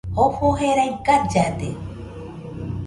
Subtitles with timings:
[0.17, 1.71] Jofo jerai gallade